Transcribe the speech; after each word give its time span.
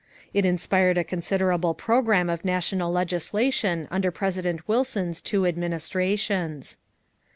It 0.33 0.47
inspired 0.47 0.97
a 0.97 1.03
considerable 1.03 1.75
program 1.75 2.27
of 2.27 2.43
national 2.43 2.91
legislation 2.91 3.87
under 3.91 4.09
President 4.09 4.67
Wilson's 4.67 5.21
two 5.21 5.45
administrations. 5.45 6.79